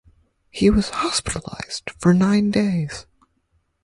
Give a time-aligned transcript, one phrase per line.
[0.49, 3.05] He was hospitalized for nine days.